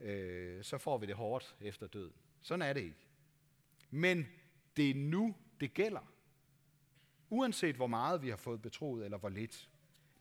øh, 0.00 0.64
så 0.64 0.78
får 0.78 0.98
vi 0.98 1.06
det 1.06 1.14
hårdt 1.14 1.56
efter 1.60 1.86
døden. 1.86 2.14
Sådan 2.42 2.62
er 2.62 2.72
det 2.72 2.80
ikke. 2.80 3.06
Men 3.90 4.28
det 4.76 4.90
er 4.90 4.94
nu, 4.94 5.36
det 5.60 5.74
gælder. 5.74 6.12
Uanset 7.30 7.76
hvor 7.76 7.86
meget 7.86 8.22
vi 8.22 8.28
har 8.28 8.36
fået 8.36 8.62
betroet, 8.62 9.04
eller 9.04 9.18
hvor 9.18 9.28
lidt. 9.28 9.70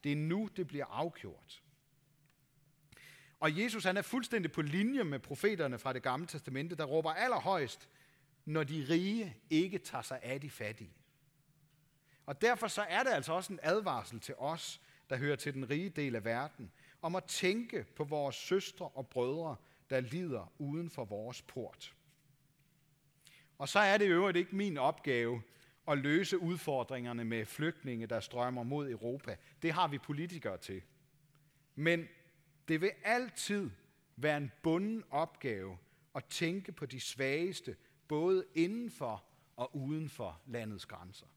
Det 0.04 0.12
er 0.12 0.16
nu, 0.16 0.50
det 0.56 0.68
bliver 0.68 0.86
afgjort. 0.86 1.64
Og 3.40 3.60
Jesus 3.60 3.84
han 3.84 3.98
er 3.98 4.02
fuldstændig 4.02 4.52
på 4.52 4.62
linje 4.62 5.04
med 5.04 5.20
profeterne 5.20 5.80
fra 5.80 5.94
det 5.94 6.04
gamle 6.04 6.28
testamente, 6.28 6.76
der 6.76 6.86
råber 6.86 7.14
allerhøjst, 7.14 7.90
når 8.46 8.64
de 8.64 8.86
rige 8.90 9.38
ikke 9.50 9.78
tager 9.78 10.02
sig 10.02 10.20
af 10.24 10.42
de 10.42 10.50
fattige. 10.50 10.94
Og 12.26 12.42
derfor 12.42 12.68
så 12.68 12.82
er 12.82 13.04
det 13.04 13.10
altså 13.10 13.34
også 13.34 13.54
en 13.54 13.60
advarsel 13.64 14.20
til 14.20 14.36
os, 14.38 14.82
der 15.10 15.18
hører 15.18 15.36
til 15.36 15.54
den 15.54 15.70
rige 15.70 15.90
del 15.90 16.16
af 16.16 16.26
verden, 16.26 16.72
om 17.02 17.16
at 17.16 17.24
tænke 17.24 17.86
på 17.96 18.04
vores 18.04 18.36
søstre 18.36 18.88
og 18.88 19.08
brødre, 19.08 19.56
der 19.90 20.00
lider 20.00 20.54
uden 20.58 20.90
for 20.90 21.06
vores 21.06 21.42
port. 21.42 21.96
Og 23.58 23.70
så 23.70 23.80
er 23.80 23.98
det 23.98 24.06
i 24.06 24.10
øvrigt 24.10 24.38
ikke 24.38 24.56
min 24.56 24.78
opgave 24.78 25.42
at 25.88 25.98
løse 25.98 26.38
udfordringerne 26.38 27.26
med 27.26 27.46
flygtninge, 27.46 28.08
der 28.08 28.20
strømmer 28.20 28.64
mod 28.64 28.90
Europa. 28.90 29.38
Det 29.62 29.72
har 29.72 29.88
vi 29.88 29.98
politikere 29.98 30.58
til. 30.58 30.82
Men 31.76 32.08
det 32.68 32.82
vil 32.82 32.92
altid 33.04 33.70
være 34.16 34.38
en 34.38 34.52
bunden 34.64 35.04
opgave 35.10 35.78
at 36.16 36.26
tænke 36.26 36.72
på 36.72 36.86
de 36.86 37.00
svageste, 37.00 37.76
både 38.08 38.46
inden 38.56 38.92
for 38.92 39.24
og 39.56 39.76
uden 39.76 40.10
for 40.10 40.42
landets 40.46 40.86
grænser. 40.86 41.28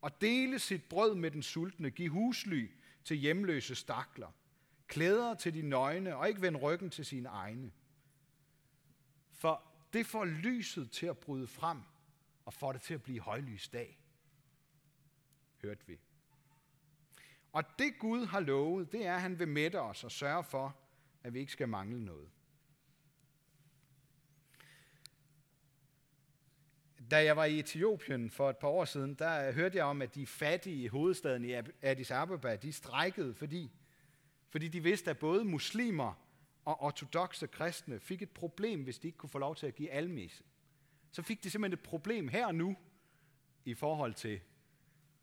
Og 0.00 0.20
dele 0.20 0.58
sit 0.58 0.84
brød 0.84 1.14
med 1.14 1.30
den 1.30 1.42
sultne, 1.42 1.90
give 1.90 2.08
husly 2.08 2.70
til 3.04 3.16
hjemløse 3.16 3.74
stakler, 3.74 4.32
klæder 4.94 5.34
til 5.34 5.54
de 5.54 5.62
nøgne 5.62 6.16
og 6.16 6.28
ikke 6.28 6.42
vend 6.42 6.56
ryggen 6.56 6.90
til 6.90 7.04
sine 7.06 7.28
egne. 7.28 7.72
For 9.32 9.62
det 9.92 10.06
får 10.06 10.24
lyset 10.24 10.90
til 10.90 11.06
at 11.06 11.18
bryde 11.18 11.46
frem 11.46 11.82
og 12.44 12.54
får 12.54 12.72
det 12.72 12.82
til 12.82 12.94
at 12.94 13.02
blive 13.02 13.20
højlys 13.20 13.68
dag. 13.68 13.98
Hørte 15.62 15.86
vi. 15.86 15.98
Og 17.52 17.64
det 17.78 17.98
Gud 17.98 18.26
har 18.26 18.40
lovet, 18.40 18.92
det 18.92 19.06
er, 19.06 19.14
at 19.14 19.20
han 19.20 19.38
vil 19.38 19.48
mætte 19.48 19.80
os 19.80 20.04
og 20.04 20.12
sørge 20.12 20.44
for, 20.44 20.76
at 21.22 21.34
vi 21.34 21.40
ikke 21.40 21.52
skal 21.52 21.68
mangle 21.68 22.04
noget. 22.04 22.30
Da 27.10 27.24
jeg 27.24 27.36
var 27.36 27.44
i 27.44 27.58
Etiopien 27.58 28.30
for 28.30 28.50
et 28.50 28.56
par 28.56 28.68
år 28.68 28.84
siden, 28.84 29.14
der 29.14 29.52
hørte 29.52 29.76
jeg 29.76 29.84
om, 29.84 30.02
at 30.02 30.14
de 30.14 30.26
fattige 30.26 30.82
i 30.82 30.86
hovedstaden 30.86 31.44
i 31.44 31.52
Addis 31.82 32.10
Ababa, 32.10 32.56
de 32.56 32.72
strækkede, 32.72 33.34
fordi, 33.34 33.72
fordi 34.54 34.68
de 34.68 34.82
vidste, 34.82 35.10
at 35.10 35.18
både 35.18 35.44
muslimer 35.44 36.24
og 36.64 36.82
ortodoxe 36.82 37.46
kristne 37.46 38.00
fik 38.00 38.22
et 38.22 38.30
problem, 38.30 38.82
hvis 38.82 38.98
de 38.98 39.08
ikke 39.08 39.18
kunne 39.18 39.30
få 39.30 39.38
lov 39.38 39.56
til 39.56 39.66
at 39.66 39.74
give 39.74 39.90
almisse. 39.90 40.44
Så 41.10 41.22
fik 41.22 41.44
de 41.44 41.50
simpelthen 41.50 41.78
et 41.78 41.82
problem 41.82 42.28
her 42.28 42.46
og 42.46 42.54
nu 42.54 42.76
i 43.64 43.74
forhold 43.74 44.14
til 44.14 44.40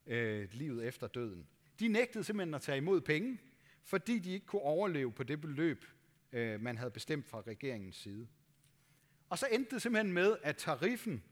øh, 0.07 0.49
livet 0.51 0.87
efter 0.87 1.07
døden. 1.07 1.47
De 1.79 1.87
nægtede 1.87 2.23
simpelthen 2.23 2.53
at 2.53 2.61
tage 2.61 2.77
imod 2.77 3.01
penge, 3.01 3.37
fordi 3.83 4.19
de 4.19 4.31
ikke 4.31 4.45
kunne 4.45 4.61
overleve 4.61 5.11
på 5.11 5.23
det 5.23 5.41
beløb, 5.41 5.85
øh, 6.31 6.61
man 6.61 6.77
havde 6.77 6.91
bestemt 6.91 7.27
fra 7.27 7.41
regeringens 7.41 7.95
side. 7.95 8.27
Og 9.29 9.37
så 9.37 9.47
endte 9.51 9.75
det 9.75 9.81
simpelthen 9.81 10.13
med, 10.13 10.37
at 10.43 10.57
tariffen 10.57 11.23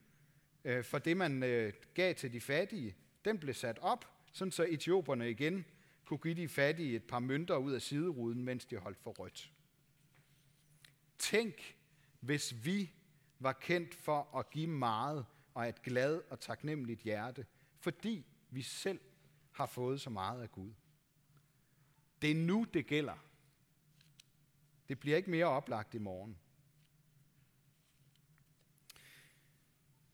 øh, 0.65 0.83
for 0.83 0.97
det, 0.97 1.17
man 1.17 1.43
øh, 1.43 1.73
gav 1.93 2.15
til 2.15 2.33
de 2.33 2.41
fattige, 2.41 2.95
den 3.25 3.39
blev 3.39 3.53
sat 3.53 3.79
op, 3.81 4.05
sådan 4.33 4.51
så 4.51 4.65
etioperne 4.69 5.29
igen 5.29 5.65
kunne 6.09 6.19
give 6.19 6.33
de 6.35 6.47
fattige 6.47 6.95
et 6.95 7.03
par 7.03 7.19
mønter 7.19 7.57
ud 7.57 7.73
af 7.73 7.81
sideruden, 7.81 8.43
mens 8.43 8.65
de 8.65 8.77
holdt 8.77 8.97
for 8.97 9.11
rødt. 9.11 9.51
Tænk, 11.19 11.77
hvis 12.19 12.65
vi 12.65 12.91
var 13.39 13.53
kendt 13.53 13.95
for 13.95 14.37
at 14.37 14.49
give 14.49 14.67
meget 14.67 15.25
og 15.53 15.69
et 15.69 15.81
glad 15.81 16.21
og 16.29 16.39
taknemmeligt 16.39 17.01
hjerte, 17.01 17.45
fordi 17.79 18.25
vi 18.49 18.61
selv 18.61 18.99
har 19.51 19.65
fået 19.65 20.01
så 20.01 20.09
meget 20.09 20.41
af 20.41 20.51
Gud. 20.51 20.71
Det 22.21 22.31
er 22.31 22.35
nu, 22.35 22.65
det 22.73 22.87
gælder. 22.87 23.25
Det 24.87 24.99
bliver 24.99 25.17
ikke 25.17 25.31
mere 25.31 25.45
oplagt 25.45 25.93
i 25.93 25.97
morgen. 25.97 26.37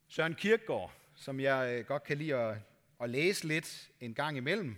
Søren 0.08 0.34
Kierkegaard, 0.34 0.92
som 1.14 1.40
jeg 1.40 1.78
øh, 1.78 1.86
godt 1.86 2.04
kan 2.04 2.18
lide 2.18 2.34
at, 2.34 2.58
at 3.00 3.10
læse 3.10 3.46
lidt 3.46 3.92
en 4.00 4.14
gang 4.14 4.36
imellem, 4.36 4.76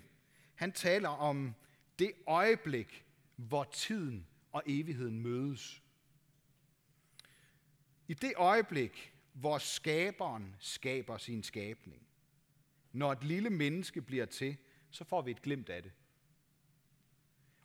han 0.58 0.72
taler 0.72 1.08
om 1.08 1.54
det 1.98 2.12
øjeblik, 2.26 3.04
hvor 3.36 3.64
tiden 3.64 4.26
og 4.52 4.62
evigheden 4.66 5.20
mødes. 5.20 5.82
I 8.08 8.14
det 8.14 8.32
øjeblik, 8.36 9.14
hvor 9.32 9.58
skaberen 9.58 10.56
skaber 10.58 11.18
sin 11.18 11.42
skabning, 11.42 12.06
når 12.92 13.12
et 13.12 13.24
lille 13.24 13.50
menneske 13.50 14.02
bliver 14.02 14.26
til, 14.26 14.56
så 14.90 15.04
får 15.04 15.22
vi 15.22 15.30
et 15.30 15.42
glimt 15.42 15.68
af 15.68 15.82
det. 15.82 15.92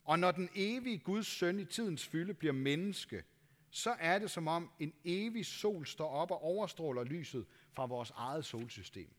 Og 0.04 0.18
når 0.18 0.32
den 0.32 0.48
evige 0.54 0.98
Guds 0.98 1.26
søn 1.26 1.60
i 1.60 1.64
tidens 1.64 2.06
fylde 2.06 2.34
bliver 2.34 2.52
menneske, 2.52 3.24
så 3.70 3.90
er 3.90 4.18
det 4.18 4.30
som 4.30 4.48
om 4.48 4.70
en 4.78 4.92
evig 5.04 5.46
sol 5.46 5.86
står 5.86 6.08
op 6.08 6.30
og 6.30 6.42
overstråler 6.42 7.04
lyset 7.04 7.46
fra 7.72 7.86
vores 7.86 8.10
eget 8.10 8.44
solsystem. 8.44 9.14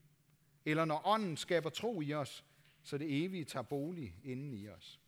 Eller 0.64 0.84
når 0.84 1.06
ånden 1.06 1.36
skaber 1.36 1.70
tro 1.70 2.00
i 2.00 2.14
os, 2.14 2.44
så 2.86 2.98
det 2.98 3.24
evige 3.24 3.44
tager 3.44 3.62
bolig 3.62 4.16
inden 4.24 4.54
i 4.54 4.68
os. 4.68 5.00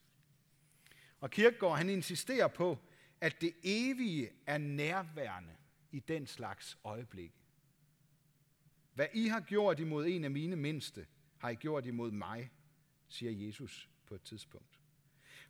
Og 1.20 1.30
Kirkegaard 1.30 1.76
han 1.76 1.88
insisterer 1.90 2.48
på, 2.48 2.78
at 3.20 3.40
det 3.40 3.54
evige 3.62 4.30
er 4.46 4.58
nærværende 4.58 5.56
i 5.90 6.00
den 6.00 6.26
slags 6.26 6.78
øjeblik. 6.84 7.32
Hvad 8.94 9.06
I 9.14 9.26
har 9.26 9.40
gjort 9.40 9.80
imod 9.80 10.06
en 10.06 10.24
af 10.24 10.30
mine 10.30 10.56
mindste, 10.56 11.06
har 11.38 11.50
I 11.50 11.54
gjort 11.54 11.86
imod 11.86 12.10
mig, 12.10 12.50
siger 13.08 13.46
Jesus 13.46 13.88
på 14.06 14.14
et 14.14 14.22
tidspunkt. 14.22 14.78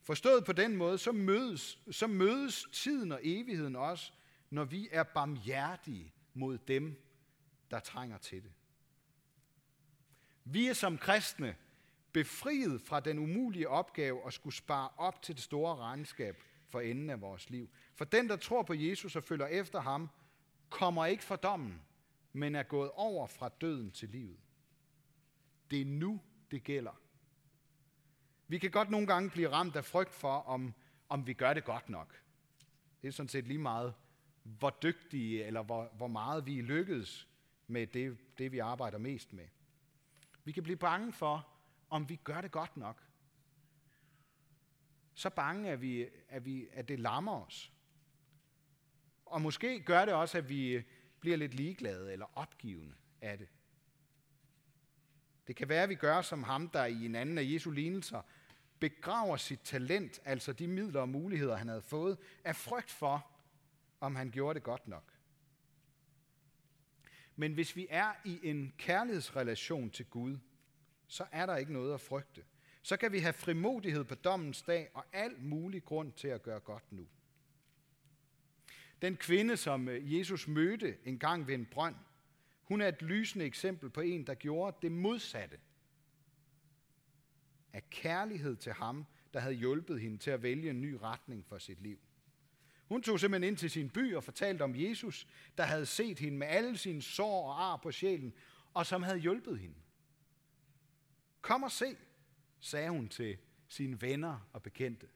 Forstået 0.02 0.44
på 0.44 0.52
den 0.52 0.76
måde, 0.76 0.98
så 0.98 1.12
mødes, 1.12 1.78
så 1.90 2.06
mødes 2.06 2.66
tiden 2.72 3.12
og 3.12 3.20
evigheden 3.22 3.76
også, 3.76 4.12
når 4.50 4.64
vi 4.64 4.88
er 4.92 5.02
barmhjertige 5.02 6.12
mod 6.34 6.58
dem, 6.58 7.02
der 7.70 7.80
trænger 7.80 8.18
til 8.18 8.42
det. 8.42 8.52
Vi 10.44 10.66
er 10.66 10.72
som 10.72 10.98
kristne 10.98 11.56
befriet 12.12 12.80
fra 12.80 13.00
den 13.00 13.18
umulige 13.18 13.68
opgave 13.68 14.26
at 14.26 14.32
skulle 14.32 14.54
spare 14.54 14.88
op 14.96 15.22
til 15.22 15.34
det 15.34 15.42
store 15.42 15.76
regnskab 15.76 16.36
for 16.68 16.80
enden 16.80 17.10
af 17.10 17.20
vores 17.20 17.50
liv. 17.50 17.70
For 17.94 18.04
den, 18.04 18.28
der 18.28 18.36
tror 18.36 18.62
på 18.62 18.74
Jesus 18.74 19.16
og 19.16 19.24
følger 19.24 19.46
efter 19.46 19.80
ham, 19.80 20.10
kommer 20.70 21.06
ikke 21.06 21.24
for 21.24 21.36
dommen, 21.36 21.82
men 22.32 22.54
er 22.54 22.62
gået 22.62 22.90
over 22.94 23.26
fra 23.26 23.48
døden 23.48 23.90
til 23.90 24.08
livet. 24.08 24.38
Det 25.70 25.80
er 25.80 25.84
nu, 25.84 26.20
det 26.50 26.64
gælder. 26.64 27.00
Vi 28.48 28.58
kan 28.58 28.70
godt 28.70 28.90
nogle 28.90 29.06
gange 29.06 29.30
blive 29.30 29.48
ramt 29.48 29.76
af 29.76 29.84
frygt 29.84 30.14
for, 30.14 30.34
om, 30.34 30.74
om 31.08 31.26
vi 31.26 31.32
gør 31.32 31.54
det 31.54 31.64
godt 31.64 31.88
nok. 31.88 32.22
Det 33.02 33.08
er 33.08 33.12
sådan 33.12 33.28
set 33.28 33.48
lige 33.48 33.58
meget, 33.58 33.94
hvor 34.42 34.78
dygtige 34.82 35.44
eller 35.44 35.62
hvor, 35.62 35.90
hvor 35.96 36.06
meget 36.06 36.46
vi 36.46 36.60
lykkedes 36.60 37.28
med 37.66 37.86
det, 37.86 38.18
det, 38.38 38.52
vi 38.52 38.58
arbejder 38.58 38.98
mest 38.98 39.32
med. 39.32 39.48
Vi 40.44 40.52
kan 40.52 40.62
blive 40.62 40.76
bange 40.76 41.12
for, 41.12 41.48
om 41.90 42.08
vi 42.08 42.16
gør 42.16 42.40
det 42.40 42.50
godt 42.50 42.76
nok. 42.76 43.02
Så 45.14 45.30
bange 45.30 45.68
er 45.68 45.76
vi, 45.76 46.08
at, 46.28 46.44
vi, 46.44 46.68
at 46.72 46.88
det 46.88 47.00
lammer 47.00 47.46
os. 47.46 47.72
Og 49.26 49.42
måske 49.42 49.80
gør 49.80 50.04
det 50.04 50.14
også, 50.14 50.38
at 50.38 50.48
vi 50.48 50.82
bliver 51.20 51.36
lidt 51.36 51.54
ligeglade 51.54 52.12
eller 52.12 52.38
opgivende 52.38 52.94
af 53.20 53.38
det. 53.38 53.48
Det 55.46 55.56
kan 55.56 55.68
være, 55.68 55.82
at 55.82 55.88
vi 55.88 55.94
gør 55.94 56.22
som 56.22 56.42
ham, 56.42 56.68
der 56.68 56.84
i 56.84 57.04
en 57.04 57.14
anden 57.14 57.38
af 57.38 57.42
Jesu 57.44 57.70
lignelser 57.70 58.22
begraver 58.80 59.36
sit 59.36 59.60
talent, 59.60 60.20
altså 60.24 60.52
de 60.52 60.68
midler 60.68 61.00
og 61.00 61.08
muligheder, 61.08 61.56
han 61.56 61.68
havde 61.68 61.82
fået, 61.82 62.18
af 62.44 62.56
frygt 62.56 62.90
for, 62.90 63.30
om 64.00 64.16
han 64.16 64.30
gjorde 64.30 64.54
det 64.54 64.62
godt 64.62 64.88
nok. 64.88 65.12
Men 67.36 67.54
hvis 67.54 67.76
vi 67.76 67.86
er 67.90 68.12
i 68.24 68.40
en 68.42 68.72
kærlighedsrelation 68.78 69.90
til 69.90 70.06
Gud, 70.06 70.38
så 71.08 71.26
er 71.32 71.46
der 71.46 71.56
ikke 71.56 71.72
noget 71.72 71.94
at 71.94 72.00
frygte. 72.00 72.44
Så 72.82 72.96
kan 72.96 73.12
vi 73.12 73.18
have 73.18 73.32
frimodighed 73.32 74.04
på 74.04 74.14
dommens 74.14 74.62
dag 74.62 74.88
og 74.94 75.04
al 75.12 75.40
mulig 75.40 75.84
grund 75.84 76.12
til 76.12 76.28
at 76.28 76.42
gøre 76.42 76.60
godt 76.60 76.92
nu. 76.92 77.06
Den 79.02 79.16
kvinde, 79.16 79.56
som 79.56 79.88
øh, 79.88 80.18
Jesus 80.18 80.48
mødte 80.48 80.96
en 81.04 81.18
gang 81.18 81.46
ved 81.46 81.54
en 81.54 81.66
brønd, 81.66 81.94
hun 82.62 82.80
er 82.80 82.88
et 82.88 83.02
lysende 83.02 83.44
eksempel 83.44 83.90
på 83.90 84.00
en, 84.00 84.26
der 84.26 84.34
gjorde 84.34 84.76
det 84.82 84.92
modsatte 84.92 85.58
af 87.72 87.90
kærlighed 87.90 88.56
til 88.56 88.72
ham, 88.72 89.06
der 89.34 89.40
havde 89.40 89.54
hjulpet 89.54 90.00
hende 90.00 90.18
til 90.18 90.30
at 90.30 90.42
vælge 90.42 90.70
en 90.70 90.80
ny 90.80 90.92
retning 90.92 91.46
for 91.46 91.58
sit 91.58 91.80
liv. 91.80 91.98
Hun 92.88 93.02
tog 93.02 93.20
simpelthen 93.20 93.48
ind 93.48 93.56
til 93.56 93.70
sin 93.70 93.90
by 93.90 94.14
og 94.14 94.24
fortalte 94.24 94.62
om 94.62 94.74
Jesus, 94.76 95.26
der 95.58 95.64
havde 95.64 95.86
set 95.86 96.18
hende 96.18 96.38
med 96.38 96.46
alle 96.46 96.78
sine 96.78 97.02
sår 97.02 97.48
og 97.48 97.72
ar 97.72 97.76
på 97.76 97.92
sjælen, 97.92 98.34
og 98.74 98.86
som 98.86 99.02
havde 99.02 99.18
hjulpet 99.18 99.58
hende. 99.58 99.76
Kom 101.40 101.62
og 101.62 101.72
se, 101.72 101.96
sagde 102.60 102.90
hun 102.90 103.08
til 103.08 103.38
sine 103.68 104.02
venner 104.02 104.48
og 104.52 104.62
bekendte. 104.62 105.08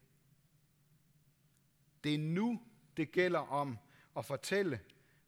Det 2.04 2.14
er 2.14 2.18
nu, 2.18 2.62
det 2.96 3.12
gælder 3.12 3.38
om 3.38 3.78
at 4.16 4.24
fortælle, 4.24 4.80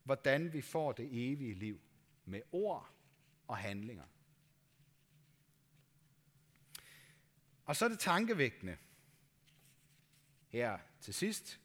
hvordan 0.02 0.52
vi 0.52 0.60
får 0.60 0.92
det 0.92 1.32
evige 1.32 1.54
liv 1.54 1.80
med 2.24 2.42
ord 2.52 2.90
og 3.48 3.56
handlinger. 3.56 4.04
Og 7.64 7.76
så 7.76 7.84
er 7.84 7.88
det 7.88 7.98
tankevækkende 7.98 8.76
her 10.48 10.78
til 11.00 11.14
sidst. 11.14 11.60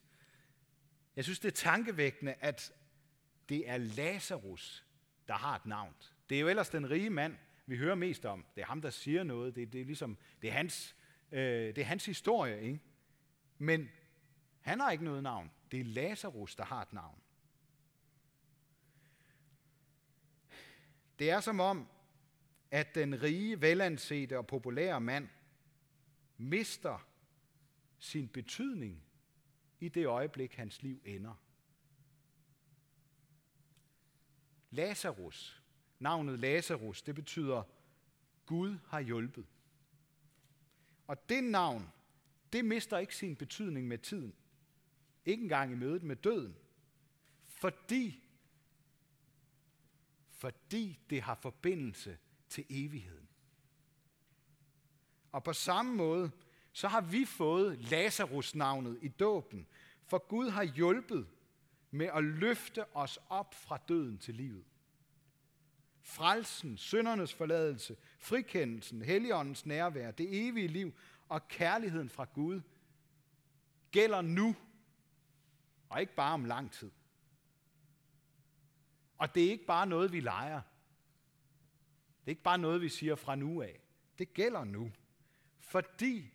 Jeg 1.16 1.24
synes, 1.24 1.40
det 1.40 1.48
er 1.48 1.56
tankevækkende, 1.56 2.34
at 2.34 2.74
det 3.50 3.70
er 3.70 3.78
Lazarus, 3.78 4.86
der 5.28 5.34
har 5.34 5.56
et 5.56 5.66
navn. 5.66 5.96
Det 6.30 6.36
er 6.36 6.42
jo 6.42 6.48
ellers 6.48 6.70
den 6.70 6.90
rige 6.90 7.10
mand, 7.10 7.38
vi 7.70 7.78
hører 7.78 7.96
mest 7.96 8.26
om. 8.26 8.46
Det 8.56 8.62
er 8.62 8.66
ham, 8.66 8.82
der 8.82 8.90
siger 8.90 9.24
noget. 9.24 9.56
Det, 9.56 9.74
det, 9.74 9.82
er, 9.82 9.86
ligesom, 9.86 10.18
det, 10.42 10.48
er, 10.48 10.54
hans, 10.54 10.96
øh, 11.32 11.42
det 11.76 11.78
er 11.78 11.86
hans 11.86 12.06
historie. 12.06 12.62
Ikke? 12.62 12.80
Men 13.58 13.90
han 14.62 14.80
har 14.80 14.92
ikke 14.92 15.04
noget 15.04 15.24
navn. 15.24 15.52
Det 15.72 15.80
er 15.80 15.84
Lazarus, 15.84 16.56
der 16.56 16.64
har 16.64 16.82
et 16.82 16.94
navn. 16.94 17.22
Det 21.20 21.30
er 21.30 21.40
som 21.40 21.60
om, 21.60 21.88
at 22.72 22.96
den 22.96 23.24
rige, 23.24 23.62
velansete 23.62 24.38
og 24.38 24.48
populære 24.48 25.02
mand 25.02 25.28
mister 26.38 27.08
sin 28.00 28.28
betydning 28.28 29.04
i 29.80 29.90
det 29.90 30.06
øjeblik, 30.06 30.56
hans 30.56 30.82
liv 30.82 31.02
ender. 31.06 31.34
Lazarus, 34.70 35.59
navnet 36.00 36.40
Lazarus, 36.40 37.02
det 37.02 37.16
betyder, 37.16 37.64
Gud 38.46 38.78
har 38.88 39.00
hjulpet. 39.00 39.46
Og 41.08 41.30
det 41.30 41.44
navn, 41.44 41.90
det 42.54 42.66
mister 42.66 42.98
ikke 42.98 43.16
sin 43.16 43.36
betydning 43.36 43.88
med 43.88 43.98
tiden. 43.98 44.34
Ikke 45.26 45.44
engang 45.44 45.72
i 45.72 45.76
mødet 45.76 46.04
med 46.04 46.16
døden. 46.16 46.56
Fordi, 47.46 48.24
fordi 50.30 51.00
det 51.10 51.22
har 51.22 51.36
forbindelse 51.36 52.18
til 52.50 52.66
evigheden. 52.70 53.28
Og 55.32 55.44
på 55.44 55.54
samme 55.54 55.96
måde, 55.96 56.32
så 56.72 56.88
har 56.88 57.02
vi 57.02 57.26
fået 57.26 57.78
Lazarus-navnet 57.92 59.00
i 59.02 59.08
dåben, 59.08 59.68
for 60.06 60.28
Gud 60.28 60.50
har 60.50 60.64
hjulpet 60.64 61.28
med 61.92 62.06
at 62.06 62.24
løfte 62.24 62.96
os 62.96 63.20
op 63.30 63.54
fra 63.54 63.78
døden 63.88 64.18
til 64.18 64.36
livet. 64.36 64.66
Frelsen, 66.10 66.78
syndernes 66.78 67.34
forladelse, 67.34 67.98
frikendelsen, 68.20 69.02
heligåndens 69.02 69.66
nærvær, 69.66 70.12
det 70.12 70.48
evige 70.48 70.68
liv 70.68 70.94
og 71.28 71.48
kærligheden 71.48 72.10
fra 72.10 72.26
Gud 72.34 72.62
gælder 73.92 74.22
nu, 74.22 74.56
og 75.90 76.02
ikke 76.02 76.16
bare 76.16 76.34
om 76.34 76.46
lang 76.46 76.72
tid. 76.72 76.92
Og 79.18 79.36
det 79.36 79.46
er 79.46 79.52
ikke 79.52 79.66
bare 79.66 79.88
noget, 79.88 80.12
vi 80.12 80.20
leger. 80.20 80.62
Det 82.20 82.26
er 82.26 82.30
ikke 82.30 82.44
bare 82.44 82.58
noget, 82.58 82.82
vi 82.82 82.90
siger 82.90 83.16
fra 83.16 83.36
nu 83.36 83.62
af. 83.62 83.82
Det 84.18 84.34
gælder 84.34 84.64
nu. 84.64 84.92
Fordi 85.60 86.34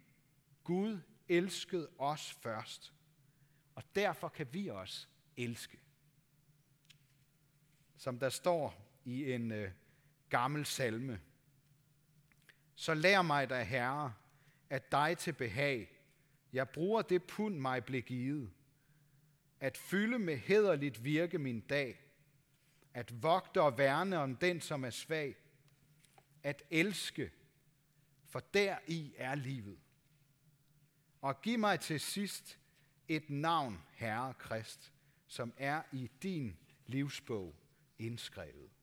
Gud 0.65 1.01
elskede 1.29 1.89
os 1.99 2.33
først. 2.33 2.93
Og 3.75 3.83
derfor 3.95 4.29
kan 4.29 4.55
vi 4.55 4.69
også 4.69 5.07
elske. 5.37 5.81
Som 7.97 8.19
der 8.19 8.29
står 8.29 8.84
i 9.05 9.33
en 9.33 9.53
øh, 9.53 9.71
gammel 10.31 10.67
salme. 10.67 11.21
Så 12.75 12.95
lær 12.95 13.23
mig 13.23 13.51
da, 13.51 13.63
Herre, 13.63 14.15
at 14.71 14.93
dig 14.93 15.19
til 15.19 15.33
behag. 15.33 15.91
Jeg 16.53 16.69
bruger 16.69 17.03
det 17.03 17.23
pund 17.25 17.59
mig 17.59 17.85
blev 17.85 18.03
givet. 18.03 18.51
At 19.61 19.77
fylde 19.77 20.19
med 20.19 20.37
hederligt 20.37 21.05
virke 21.05 21.39
min 21.39 21.61
dag. 21.61 22.01
At 22.95 23.23
vogte 23.23 23.63
og 23.63 23.79
værne 23.79 24.19
om 24.19 24.37
den, 24.37 24.61
som 24.61 24.85
er 24.85 24.91
svag. 24.91 25.37
At 26.43 26.63
elske, 26.71 27.31
for 28.27 28.41
deri 28.41 29.15
er 29.17 29.35
livet. 29.35 29.79
Og 31.21 31.43
giv 31.43 31.59
mig 31.59 31.81
til 31.81 32.01
sidst 32.01 32.59
et 33.09 33.31
navn, 33.31 33.83
Herre 33.93 34.35
Krist, 34.35 34.93
som 35.27 35.53
er 35.57 35.83
i 35.93 36.11
din 36.23 36.57
livsbog 36.87 37.55
indskrevet. 37.99 38.74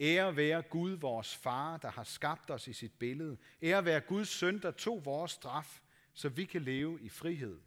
Ære 0.00 0.36
være 0.36 0.62
Gud, 0.62 0.90
vores 0.90 1.36
far, 1.36 1.76
der 1.76 1.90
har 1.90 2.04
skabt 2.04 2.50
os 2.50 2.68
i 2.68 2.72
sit 2.72 2.92
billede. 2.92 3.36
Ære 3.62 3.84
være 3.84 4.00
Guds 4.00 4.28
søn, 4.28 4.62
der 4.62 4.70
tog 4.70 5.04
vores 5.04 5.30
straf, 5.30 5.80
så 6.12 6.28
vi 6.28 6.44
kan 6.44 6.62
leve 6.62 7.00
i 7.00 7.08
frihed. 7.08 7.60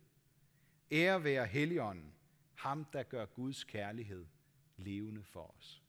Ære 0.92 1.24
være 1.24 1.46
Helligånden, 1.46 2.14
ham 2.56 2.86
der 2.94 3.04
gør 3.04 3.26
Guds 3.26 3.64
kærlighed 3.64 4.26
levende 4.78 5.24
for 5.24 5.56
os. 5.58 5.83